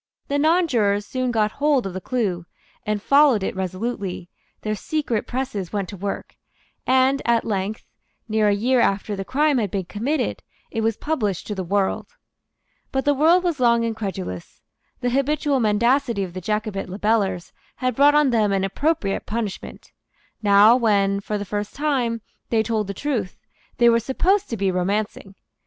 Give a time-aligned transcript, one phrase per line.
[0.29, 2.47] The nonjurors soon got hold of the clue,
[2.87, 4.29] and followed it resolutely;
[4.61, 6.37] their secret presses went to work;
[6.87, 7.85] and at length,
[8.27, 10.41] near a year after the crime had been committed,
[10.71, 12.07] it was published to the world.
[12.91, 14.59] But the world was long incredulous.
[15.01, 19.91] The habitual mendacity of the Jacobite libellers had brought on them an appropriate punishment.
[20.41, 23.37] Now, when, for the first time, they told the truth,
[23.77, 25.35] they were supposed to be romancing.